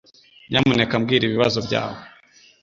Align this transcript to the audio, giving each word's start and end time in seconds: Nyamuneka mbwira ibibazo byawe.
Nyamuneka 0.49 0.93
mbwira 1.01 1.23
ibibazo 1.25 1.59
byawe. 1.67 1.99